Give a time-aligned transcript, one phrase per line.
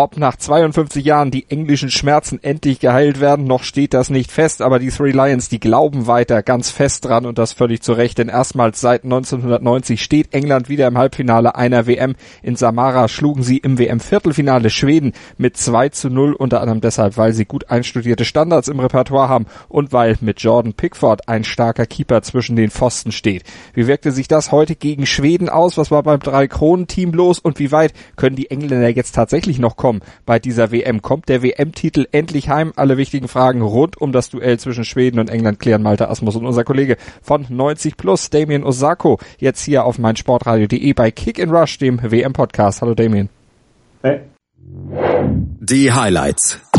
[0.00, 4.62] ob nach 52 Jahren die englischen Schmerzen endlich geheilt werden, noch steht das nicht fest,
[4.62, 8.16] aber die Three Lions, die glauben weiter ganz fest dran und das völlig zu Recht,
[8.16, 12.16] denn erstmals seit 1990 steht England wieder im Halbfinale einer WM.
[12.42, 17.34] In Samara schlugen sie im WM-Viertelfinale Schweden mit 2 zu 0, unter anderem deshalb, weil
[17.34, 22.22] sie gut einstudierte Standards im Repertoire haben und weil mit Jordan Pickford ein starker Keeper
[22.22, 23.44] zwischen den Pfosten steht.
[23.74, 25.76] Wie wirkte sich das heute gegen Schweden aus?
[25.76, 29.89] Was war beim Drei-Kronen-Team los und wie weit können die Engländer jetzt tatsächlich noch kommen?
[29.90, 31.02] Kommen bei dieser WM.
[31.02, 32.72] Kommt der WM-Titel endlich heim?
[32.76, 36.46] Alle wichtigen Fragen rund um das Duell zwischen Schweden und England klären Malte Asmus und
[36.46, 41.78] unser Kollege von 90 Plus, Damien Osako, jetzt hier auf meinsportradio.de bei Kick in Rush,
[41.78, 42.82] dem WM-Podcast.
[42.82, 43.30] Hallo Damien.
[44.02, 44.20] Hey.
[45.60, 46.69] Die Highlights.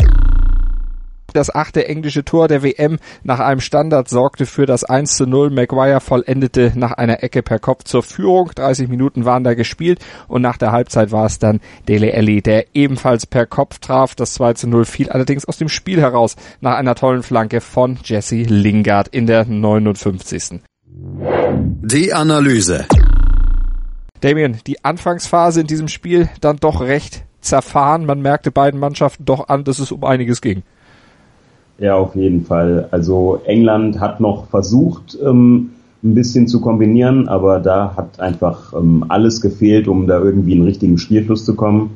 [1.32, 5.50] Das achte englische Tor der WM nach einem Standard sorgte für das 1 zu 0.
[5.50, 8.50] Maguire vollendete nach einer Ecke per Kopf zur Führung.
[8.54, 12.66] 30 Minuten waren da gespielt und nach der Halbzeit war es dann Dele Alli, der
[12.74, 14.14] ebenfalls per Kopf traf.
[14.14, 17.98] Das 2 zu 0 fiel allerdings aus dem Spiel heraus nach einer tollen Flanke von
[18.04, 20.60] Jesse Lingard in der 59.
[20.84, 22.86] Die Analyse.
[24.20, 28.06] Damien, die Anfangsphase in diesem Spiel dann doch recht zerfahren.
[28.06, 30.62] Man merkte beiden Mannschaften doch an, dass es um einiges ging.
[31.82, 32.86] Ja, auf jeden Fall.
[32.92, 35.70] Also England hat noch versucht, ähm,
[36.04, 40.58] ein bisschen zu kombinieren, aber da hat einfach ähm, alles gefehlt, um da irgendwie in
[40.58, 41.90] einen richtigen Spielfluss zu kommen.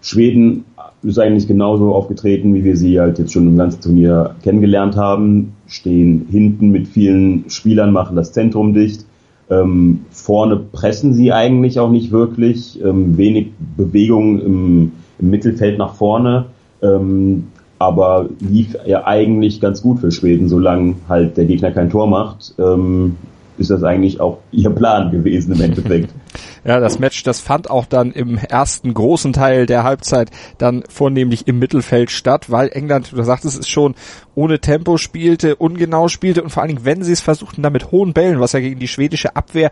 [0.00, 0.64] Schweden
[1.02, 5.52] ist eigentlich genauso aufgetreten, wie wir sie halt jetzt schon im ganzen Turnier kennengelernt haben.
[5.66, 9.04] Stehen hinten mit vielen Spielern, machen das Zentrum dicht.
[9.50, 12.82] Ähm, vorne pressen sie eigentlich auch nicht wirklich.
[12.82, 16.46] Ähm, wenig Bewegung im, im, Mittelfeld nach vorne.
[16.82, 22.06] Ähm, aber lief ja eigentlich ganz gut für Schweden, solange halt der Gegner kein Tor
[22.06, 22.54] macht.
[22.58, 23.16] Ähm,
[23.58, 26.12] ist das eigentlich auch ihr Plan gewesen im Endeffekt.
[26.64, 31.46] Ja, das Match, das fand auch dann im ersten großen Teil der Halbzeit dann vornehmlich
[31.46, 33.94] im Mittelfeld statt, weil England, du sagtest es schon,
[34.34, 37.92] ohne Tempo spielte, ungenau spielte und vor allen Dingen, wenn sie es versuchten, dann mit
[37.92, 39.70] hohen Bällen, was ja gegen die schwedische Abwehr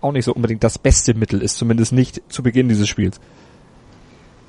[0.00, 3.18] auch nicht so unbedingt das beste Mittel ist, zumindest nicht zu Beginn dieses Spiels.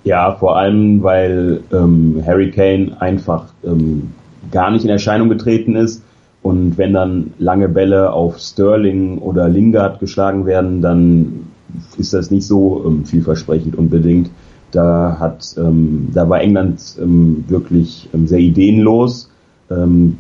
[0.06, 4.12] Ja, vor allem, weil ähm, Harry Kane einfach ähm,
[4.52, 6.04] gar nicht in Erscheinung getreten ist.
[6.44, 11.48] Und wenn dann lange Bälle auf Sterling oder Lingard geschlagen werden, dann
[11.98, 14.30] ist das nicht so ähm, vielversprechend unbedingt.
[14.70, 19.32] Da hat, ähm, da war England ähm, wirklich ähm, sehr ideenlos,
[19.72, 20.20] ähm,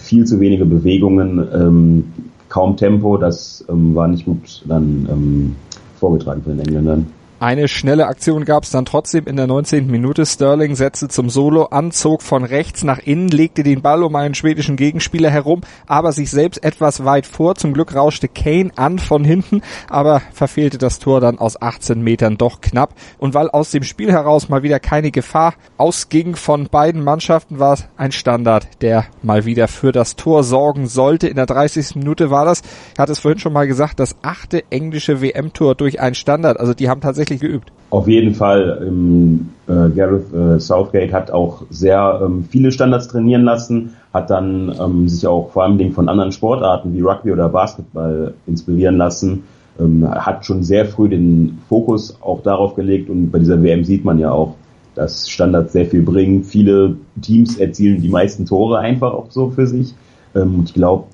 [0.00, 2.04] viel zu wenige Bewegungen, ähm,
[2.48, 3.16] kaum Tempo.
[3.16, 5.56] Das ähm, war nicht gut dann ähm,
[6.00, 7.19] vorgetragen von den Engländern.
[7.40, 9.86] Eine schnelle Aktion gab es dann trotzdem in der 19.
[9.86, 10.26] Minute.
[10.26, 14.76] Sterling setzte zum Solo an, von rechts nach innen, legte den Ball um einen schwedischen
[14.76, 17.54] Gegenspieler herum, aber sich selbst etwas weit vor.
[17.54, 22.36] Zum Glück rauschte Kane an von hinten, aber verfehlte das Tor dann aus 18 Metern
[22.36, 22.92] doch knapp.
[23.16, 27.72] Und weil aus dem Spiel heraus mal wieder keine Gefahr ausging von beiden Mannschaften, war
[27.72, 31.26] es ein Standard, der mal wieder für das Tor sorgen sollte.
[31.26, 31.96] In der 30.
[31.96, 32.60] Minute war das,
[32.92, 36.60] ich hatte es vorhin schon mal gesagt, das achte englische WM-Tor durch ein Standard.
[36.60, 37.72] Also die haben tatsächlich tatsächlich geübt?
[37.90, 38.84] Auf jeden Fall.
[38.86, 44.74] Ähm, äh, Gareth äh, Southgate hat auch sehr ähm, viele Standards trainieren lassen, hat dann
[44.80, 49.44] ähm, sich auch vor allem von anderen Sportarten wie Rugby oder Basketball inspirieren lassen,
[49.78, 54.04] ähm, hat schon sehr früh den Fokus auch darauf gelegt und bei dieser WM sieht
[54.04, 54.54] man ja auch,
[54.94, 56.42] dass Standards sehr viel bringen.
[56.42, 59.94] Viele Teams erzielen die meisten Tore einfach auch so für sich.
[60.34, 61.04] Ähm, und ich glaube,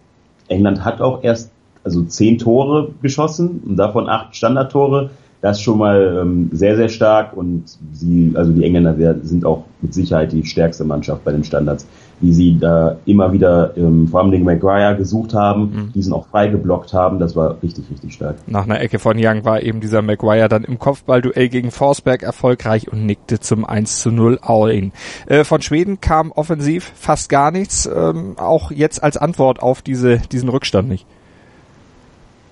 [0.49, 1.50] England hat auch erst
[1.84, 5.10] also zehn Tore geschossen und davon acht Standardtore
[5.46, 9.94] das schon mal ähm, sehr, sehr stark und sie, also die Engländer sind auch mit
[9.94, 11.86] Sicherheit die stärkste Mannschaft bei den Standards,
[12.20, 15.92] wie sie da immer wieder ähm, vor allem den Maguire gesucht haben, mhm.
[15.94, 18.36] diesen auch frei geblockt haben, das war richtig, richtig stark.
[18.48, 22.90] Nach einer Ecke von Young war eben dieser Maguire dann im Kopfballduell gegen Forsberg erfolgreich
[22.90, 24.92] und nickte zum 1 zu 0 All-In.
[25.26, 30.19] Äh, von Schweden kam offensiv fast gar nichts, ähm, auch jetzt als Antwort auf diese,
[30.32, 31.06] diesen Rückstand nicht.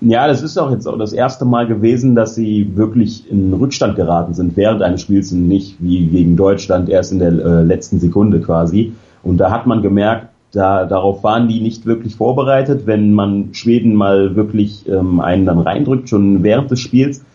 [0.07, 3.95] Ja, das ist auch jetzt auch das erste Mal gewesen, dass sie wirklich in Rückstand
[3.95, 7.99] geraten sind während eines Spiels und nicht wie gegen Deutschland erst in der äh, letzten
[7.99, 8.93] Sekunde quasi.
[9.23, 12.85] Und da hat man gemerkt, da, darauf waren die nicht wirklich vorbereitet.
[12.85, 17.25] Wenn man Schweden mal wirklich ähm, einen dann reindrückt, schon während des Spiels,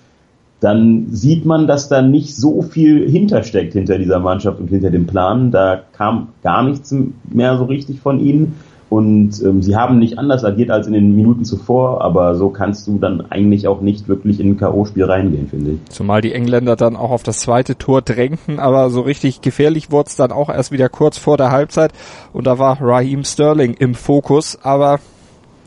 [0.61, 5.09] dann sieht man, dass da nicht so viel hintersteckt hinter dieser Mannschaft und hinter dem
[5.09, 5.51] Plan.
[5.51, 6.95] Da kam gar nichts
[7.25, 8.55] mehr so richtig von ihnen.
[8.91, 12.89] Und ähm, sie haben nicht anders agiert als in den Minuten zuvor, aber so kannst
[12.89, 15.79] du dann eigentlich auch nicht wirklich in ein K.O.-Spiel reingehen, finde ich.
[15.89, 20.09] Zumal die Engländer dann auch auf das zweite Tor drängten, aber so richtig gefährlich wurde
[20.09, 21.93] es dann auch erst wieder kurz vor der Halbzeit
[22.33, 24.99] und da war Raheem Sterling im Fokus, aber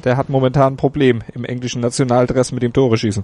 [0.04, 3.24] der hat momentan ein Problem im englischen Nationaldress mit dem Tore schießen.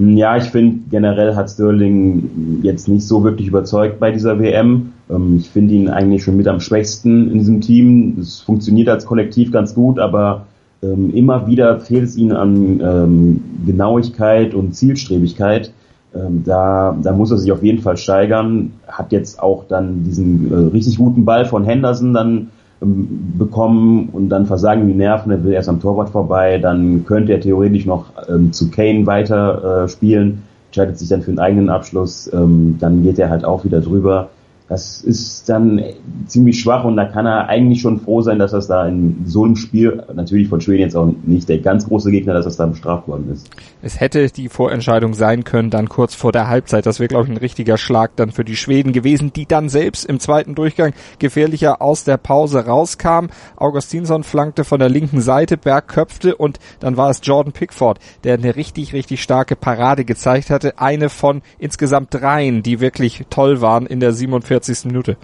[0.00, 4.92] Ja, ich finde generell hat Sterling jetzt nicht so wirklich überzeugt bei dieser WM.
[5.10, 8.16] Ähm, ich finde ihn eigentlich schon mit am schwächsten in diesem Team.
[8.20, 10.46] Es funktioniert als Kollektiv ganz gut, aber
[10.82, 15.72] ähm, immer wieder fehlt es ihnen an ähm, Genauigkeit und Zielstrebigkeit.
[16.12, 18.72] da, da muss er sich auf jeden Fall steigern.
[18.86, 22.48] Hat jetzt auch dann diesen äh, richtig guten Ball von Henderson dann
[22.80, 27.40] bekommen und dann versagen die Nerven, er will erst am Torwart vorbei, dann könnte er
[27.40, 32.30] theoretisch noch ähm, zu Kane weiter äh, spielen, entscheidet sich dann für einen eigenen Abschluss,
[32.32, 34.28] ähm, dann geht er halt auch wieder drüber.
[34.68, 35.82] Das ist dann
[36.26, 39.44] ziemlich schwach und da kann er eigentlich schon froh sein, dass das da in so
[39.44, 42.66] einem Spiel, natürlich von Schweden jetzt auch nicht der ganz große Gegner, dass das da
[42.66, 43.48] bestraft worden ist.
[43.80, 46.84] Es hätte die Vorentscheidung sein können, dann kurz vor der Halbzeit.
[46.84, 50.04] Das wäre, glaube ich, ein richtiger Schlag dann für die Schweden gewesen, die dann selbst
[50.04, 53.30] im zweiten Durchgang gefährlicher aus der Pause rauskamen.
[53.56, 58.34] Augustinsson flankte von der linken Seite, Berg köpfte und dann war es Jordan Pickford, der
[58.34, 60.78] eine richtig, richtig starke Parade gezeigt hatte.
[60.78, 64.86] Eine von insgesamt dreien, die wirklich toll waren in der 47 45.
[64.86, 65.16] Minute.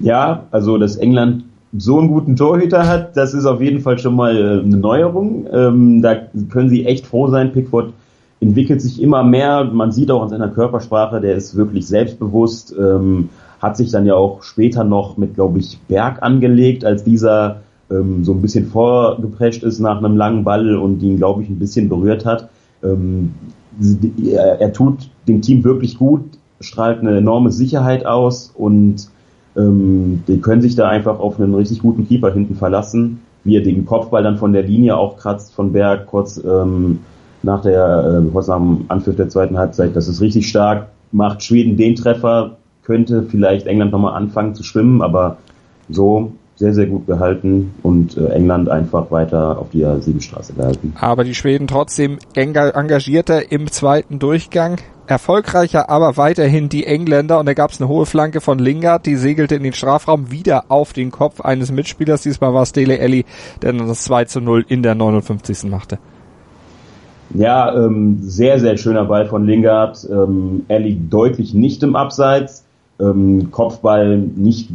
[0.00, 1.44] Ja, also dass England
[1.76, 5.46] so einen guten Torhüter hat, das ist auf jeden Fall schon mal äh, eine Neuerung.
[5.52, 6.14] Ähm, da
[6.50, 7.52] können sie echt froh sein.
[7.52, 7.92] Pickford
[8.40, 9.64] entwickelt sich immer mehr.
[9.64, 12.74] Man sieht auch an seiner Körpersprache, der ist wirklich selbstbewusst.
[12.78, 13.28] Ähm,
[13.60, 17.60] hat sich dann ja auch später noch mit, glaube ich, Berg angelegt, als dieser
[17.90, 21.58] ähm, so ein bisschen vorgeprescht ist nach einem langen Ball und ihn, glaube ich, ein
[21.58, 22.48] bisschen berührt hat.
[22.82, 23.34] Ähm,
[24.32, 29.08] er tut dem Team wirklich gut strahlt eine enorme Sicherheit aus und
[29.56, 33.62] ähm, die können sich da einfach auf einen richtig guten Keeper hinten verlassen, wie er
[33.62, 37.00] den Kopfball dann von der Linie aufkratzt von Berg kurz ähm,
[37.42, 39.94] nach der äh, kurz nach dem Anpfiff der zweiten Halbzeit.
[39.94, 40.88] Das ist richtig stark.
[41.12, 45.38] Macht Schweden den Treffer, könnte vielleicht England nochmal anfangen zu schwimmen, aber
[45.88, 50.92] so sehr, sehr gut gehalten und äh, England einfach weiter auf die Siebenstraße gehalten.
[51.00, 54.78] Aber die Schweden trotzdem engagierter im zweiten Durchgang.
[55.08, 59.16] Erfolgreicher aber weiterhin die Engländer und da gab es eine hohe Flanke von Lingard, die
[59.16, 62.22] segelte in den Strafraum wieder auf den Kopf eines Mitspielers.
[62.22, 63.24] Diesmal war es Dele Alli,
[63.62, 65.64] der dann das 2 zu 0 in der 59.
[65.70, 65.98] machte.
[67.34, 70.06] Ja, ähm, sehr, sehr schöner Ball von Lingard.
[70.10, 72.64] Ähm, liegt deutlich nicht im Abseits.
[73.00, 74.70] Ähm, Kopfball nicht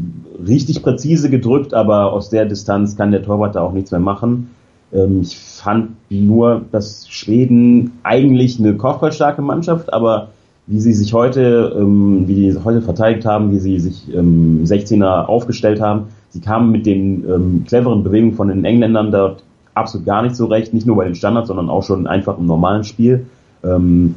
[0.46, 4.50] richtig präzise gedrückt, aber aus der Distanz kann der Torwart da auch nichts mehr machen.
[4.94, 10.30] Ähm, ich fand nur, dass Schweden eigentlich eine kopfballstarke Mannschaft, aber
[10.68, 15.26] wie sie sich heute, ähm, wie sie heute verteidigt haben, wie sie sich ähm, 16er
[15.26, 19.44] aufgestellt haben, sie kamen mit den ähm, cleveren Bewegungen von den Engländern dort
[19.74, 22.46] absolut gar nicht so recht, nicht nur bei den Standards, sondern auch schon einfach im
[22.46, 23.26] normalen Spiel.
[23.64, 24.16] Ähm,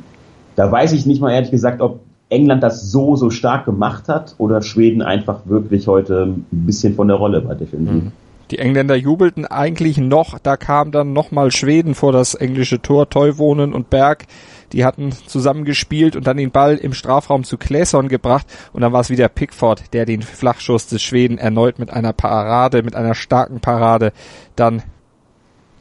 [0.55, 4.35] da weiß ich nicht mal ehrlich gesagt, ob England das so, so stark gemacht hat
[4.39, 8.05] oder Schweden einfach wirklich heute ein bisschen von der Rolle war defensiv.
[8.05, 8.13] Mhm.
[8.51, 13.75] Die Engländer jubelten eigentlich noch, da kam dann nochmal Schweden vor das englische Tor, Teuwonen
[13.75, 14.27] und Berg,
[14.73, 18.47] die hatten zusammengespielt und dann den Ball im Strafraum zu Claesson gebracht.
[18.73, 22.83] Und dann war es wieder Pickford, der den Flachschuss des Schweden erneut mit einer Parade,
[22.83, 24.13] mit einer starken Parade
[24.55, 24.83] dann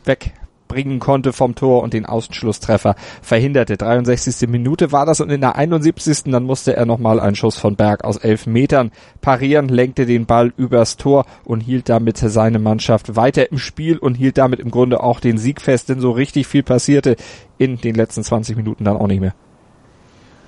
[0.06, 0.34] weg
[0.76, 3.78] bringen konnte vom Tor und den Außenschlusstreffer verhinderte.
[3.78, 4.50] 63.
[4.50, 6.24] Minute war das und in der 71.
[6.26, 8.92] dann musste er nochmal einen Schuss von Berg aus elf Metern
[9.22, 14.16] parieren, lenkte den Ball übers Tor und hielt damit seine Mannschaft weiter im Spiel und
[14.16, 17.16] hielt damit im Grunde auch den Sieg fest, denn so richtig viel passierte
[17.58, 19.34] in den letzten 20 Minuten dann auch nicht mehr.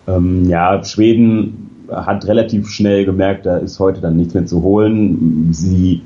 [0.10, 5.53] Ähm, ja, Schweden hat relativ schnell gemerkt, da ist heute dann nichts mehr zu holen.
[5.53, 6.01] Sie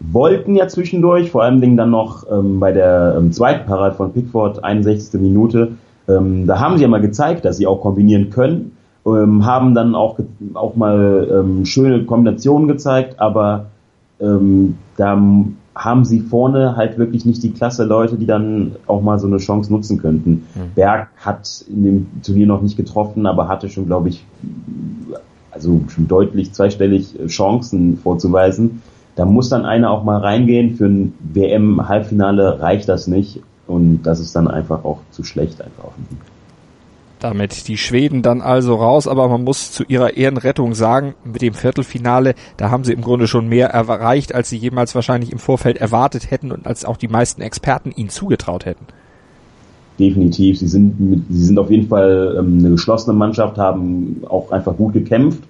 [0.00, 4.12] wollten ja zwischendurch, vor allen Dingen dann noch ähm, bei der ähm, zweiten Parade von
[4.12, 5.20] Pickford, 61.
[5.20, 5.72] Minute,
[6.08, 8.72] ähm, da haben sie ja mal gezeigt, dass sie auch kombinieren können,
[9.06, 10.18] ähm, haben dann auch,
[10.54, 13.66] auch mal ähm, schöne Kombinationen gezeigt, aber
[14.20, 15.20] ähm, da
[15.74, 19.36] haben sie vorne halt wirklich nicht die klasse Leute, die dann auch mal so eine
[19.36, 20.46] Chance nutzen könnten.
[20.54, 20.74] Mhm.
[20.74, 24.24] Berg hat in dem Turnier noch nicht getroffen, aber hatte schon, glaube ich,
[25.50, 28.82] also schon deutlich zweistellig äh, Chancen vorzuweisen.
[29.16, 30.76] Da muss dann einer auch mal reingehen.
[30.76, 33.40] Für ein WM-Halbfinale reicht das nicht.
[33.66, 35.90] Und das ist dann einfach auch zu schlecht einfach
[37.18, 41.54] Damit die Schweden dann also raus, aber man muss zu ihrer Ehrenrettung sagen, mit dem
[41.54, 45.78] Viertelfinale, da haben sie im Grunde schon mehr erreicht, als sie jemals wahrscheinlich im Vorfeld
[45.78, 48.86] erwartet hätten und als auch die meisten Experten ihnen zugetraut hätten.
[49.98, 50.58] Definitiv.
[50.58, 54.92] Sie sind, sie sind auf jeden Fall ähm, eine geschlossene Mannschaft, haben auch einfach gut
[54.92, 55.42] gekämpft,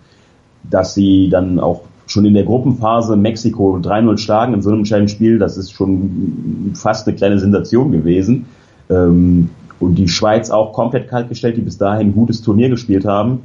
[0.63, 5.09] dass sie dann auch schon in der Gruppenphase Mexiko 3-0 schlagen in so einem entscheidenden
[5.09, 8.47] Spiel, das ist schon fast eine kleine Sensation gewesen.
[8.89, 13.43] Ähm, und die Schweiz auch komplett kaltgestellt, die bis dahin ein gutes Turnier gespielt haben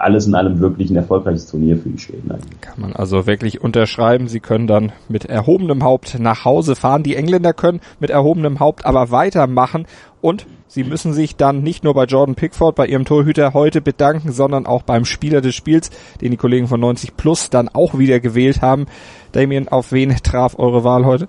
[0.00, 2.30] alles in allem wirklich ein erfolgreiches Turnier für die Schweden.
[2.30, 2.60] Eigentlich.
[2.60, 4.28] Kann man also wirklich unterschreiben.
[4.28, 7.02] Sie können dann mit erhobenem Haupt nach Hause fahren.
[7.02, 9.86] Die Engländer können mit erhobenem Haupt aber weitermachen
[10.20, 14.32] und sie müssen sich dann nicht nur bei Jordan Pickford, bei ihrem Torhüter heute bedanken,
[14.32, 15.90] sondern auch beim Spieler des Spiels,
[16.20, 18.86] den die Kollegen von 90 Plus dann auch wieder gewählt haben.
[19.32, 21.28] Damien, auf wen traf eure Wahl heute?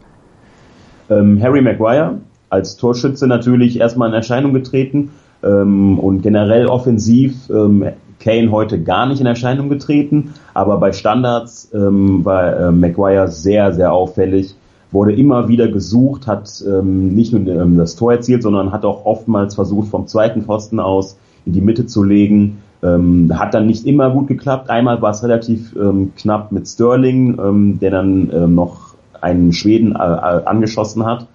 [1.10, 5.12] Ähm, Harry Maguire als Torschütze natürlich erstmal in Erscheinung getreten
[5.44, 7.86] ähm, und generell offensiv ähm,
[8.20, 13.74] Kane heute gar nicht in Erscheinung getreten, aber bei Standards ähm, war äh, Maguire sehr,
[13.74, 14.56] sehr auffällig,
[14.92, 19.06] wurde immer wieder gesucht, hat ähm, nicht nur ähm, das Tor erzielt, sondern hat auch
[19.06, 22.60] oftmals versucht, vom zweiten Pfosten aus in die Mitte zu legen.
[22.82, 24.70] Ähm, hat dann nicht immer gut geklappt.
[24.70, 29.96] Einmal war es relativ ähm, knapp mit Sterling, ähm, der dann ähm, noch einen Schweden
[29.96, 31.28] äh, äh angeschossen hat.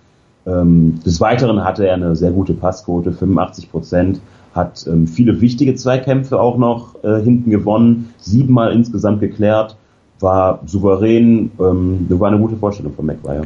[0.47, 4.21] Ähm, des Weiteren hatte er eine sehr gute Passquote, 85 Prozent
[4.55, 9.77] hat ähm, viele wichtige Zweikämpfe auch noch äh, hinten gewonnen, siebenmal insgesamt geklärt,
[10.21, 13.43] war souverän, ähm, war eine gute Vorstellung von Maguire.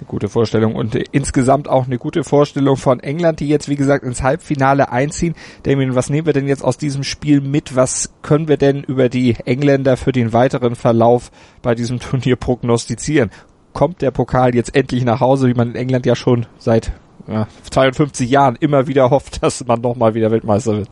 [0.00, 3.76] Eine gute Vorstellung und äh, insgesamt auch eine gute Vorstellung von England, die jetzt wie
[3.76, 5.34] gesagt ins Halbfinale einziehen.
[5.62, 7.76] Damien, was nehmen wir denn jetzt aus diesem Spiel mit?
[7.76, 11.30] Was können wir denn über die Engländer für den weiteren Verlauf
[11.62, 13.30] bei diesem Turnier prognostizieren?
[13.72, 16.92] Kommt der Pokal jetzt endlich nach Hause, wie man in England ja schon seit
[17.30, 20.88] ja, 52 Jahren immer wieder hofft, dass man nochmal wieder Weltmeister wird?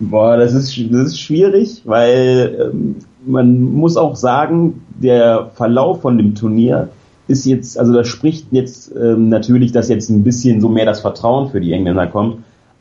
[0.00, 6.18] Boah, das ist, das ist schwierig, weil ähm, man muss auch sagen, der Verlauf von
[6.18, 6.88] dem Turnier
[7.28, 11.00] ist jetzt, also da spricht jetzt ähm, natürlich, dass jetzt ein bisschen so mehr das
[11.00, 12.38] Vertrauen für die Engländer kommt,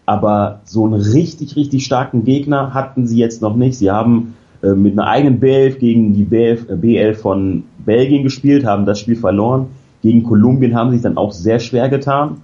[0.08, 3.78] aber so einen richtig, richtig starken Gegner hatten sie jetzt noch nicht.
[3.78, 8.66] Sie haben äh, mit einer eigenen B11 gegen die B11, äh, B11 von Belgien gespielt,
[8.66, 9.68] haben das Spiel verloren
[10.02, 12.38] gegen Kolumbien haben sich dann auch sehr schwer getan.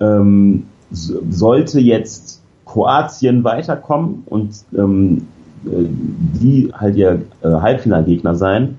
[0.00, 5.26] Ähm, sollte jetzt Kroatien weiterkommen und ähm,
[5.66, 8.78] äh, die halt ihr äh, Halbfinalgegner sein,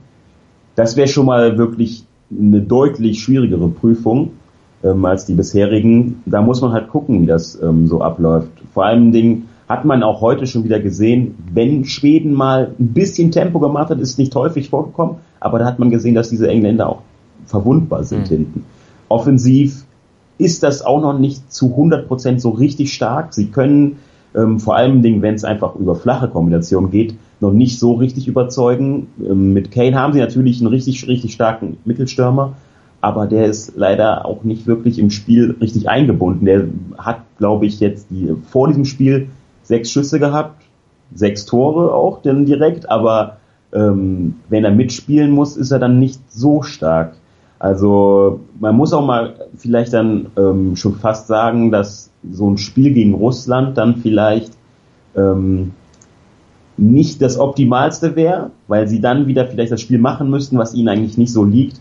[0.76, 4.32] das wäre schon mal wirklich eine deutlich schwierigere Prüfung
[4.84, 6.24] ähm, als die bisherigen.
[6.26, 8.50] Da muss man halt gucken, wie das ähm, so abläuft.
[8.74, 13.32] Vor allem Ding hat man auch heute schon wieder gesehen, wenn Schweden mal ein bisschen
[13.32, 16.90] Tempo gemacht hat, ist nicht häufig vorgekommen, aber da hat man gesehen, dass diese Engländer
[16.90, 17.02] auch
[17.46, 18.36] verwundbar sind mhm.
[18.36, 18.66] hinten.
[19.10, 19.86] Offensiv
[20.38, 23.34] ist das auch noch nicht zu 100% so richtig stark.
[23.34, 23.98] Sie können
[24.36, 29.08] ähm, vor allem, wenn es einfach über flache Kombinationen geht, noch nicht so richtig überzeugen.
[29.24, 32.54] Ähm, mit Kane haben sie natürlich einen richtig, richtig starken Mittelstürmer,
[33.02, 36.46] aber der ist leider auch nicht wirklich im Spiel richtig eingebunden.
[36.46, 39.28] Der hat, glaube ich, jetzt die, vor diesem Spiel
[39.62, 40.64] sechs Schüsse gehabt,
[41.14, 43.38] sechs Tore auch denn direkt, aber
[43.74, 47.16] ähm, wenn er mitspielen muss, ist er dann nicht so stark.
[47.60, 52.94] Also man muss auch mal vielleicht dann ähm, schon fast sagen, dass so ein Spiel
[52.94, 54.52] gegen Russland dann vielleicht
[55.16, 55.72] ähm,
[56.78, 60.90] nicht das Optimalste wäre, weil sie dann wieder vielleicht das Spiel machen müssten, was ihnen
[60.90, 61.80] eigentlich nicht so liegt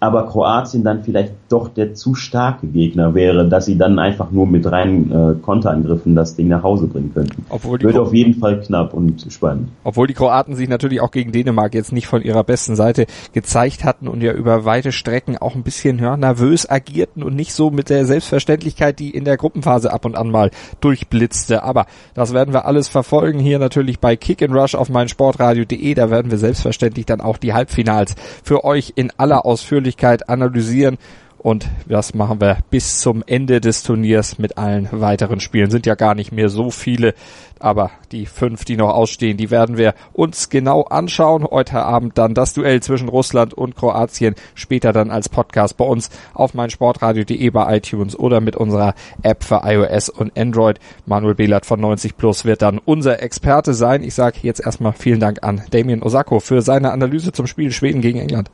[0.00, 4.46] aber Kroatien dann vielleicht doch der zu starke Gegner wäre, dass sie dann einfach nur
[4.46, 7.44] mit reinen äh, Konterangriffen das Ding nach Hause bringen könnten.
[7.48, 9.70] Obwohl die Wird auf jeden Fall knapp und spannend.
[9.82, 13.84] Obwohl die Kroaten sich natürlich auch gegen Dänemark jetzt nicht von ihrer besten Seite gezeigt
[13.84, 17.70] hatten und ja über weite Strecken auch ein bisschen ja, nervös agierten und nicht so
[17.70, 20.50] mit der Selbstverständlichkeit, die in der Gruppenphase ab und an mal
[20.80, 21.64] durchblitzte.
[21.64, 25.94] Aber das werden wir alles verfolgen hier natürlich bei Kick and Rush auf meinsportradio.de.
[25.94, 28.14] Da werden wir selbstverständlich dann auch die Halbfinals
[28.44, 30.98] für euch in aller Ausführlichkeit Möglichkeit analysieren.
[31.38, 35.70] Und das machen wir bis zum Ende des Turniers mit allen weiteren Spielen.
[35.70, 37.14] Sind ja gar nicht mehr so viele,
[37.60, 41.44] aber die fünf, die noch ausstehen, die werden wir uns genau anschauen.
[41.44, 44.34] Heute Abend dann das Duell zwischen Russland und Kroatien.
[44.56, 49.62] Später dann als Podcast bei uns auf meinsportradio.de bei iTunes oder mit unserer App für
[49.64, 50.80] iOS und Android.
[51.06, 54.02] Manuel Behlert von 90 Plus wird dann unser Experte sein.
[54.02, 58.00] Ich sage jetzt erstmal vielen Dank an Damien Osako für seine Analyse zum Spiel Schweden
[58.00, 58.50] gegen England.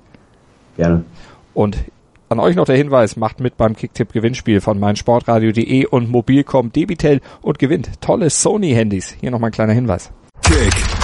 [0.76, 1.04] Gerne.
[1.54, 1.78] Und
[2.28, 7.58] an euch noch der Hinweis, macht mit beim Kicktipp-Gewinnspiel von meinsportradio.de und Mobilcom Debitel und
[7.58, 9.16] gewinnt tolle Sony-Handys.
[9.20, 10.10] Hier nochmal ein kleiner Hinweis.
[10.42, 11.03] Kick